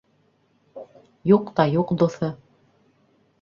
Юҡ 1.33 1.51
та 1.59 1.67
юҡ 1.75 1.93
дуҫы. 2.03 2.31